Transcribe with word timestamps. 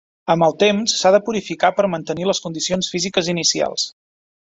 Amb 0.33 0.45
el 0.45 0.55
temps 0.63 0.95
s'ha 1.01 1.11
de 1.17 1.19
purificar 1.29 1.71
per 1.81 1.87
mantenir 1.97 2.29
les 2.33 2.45
condicions 2.49 2.95
físiques 2.97 3.35
inicials. 3.39 3.91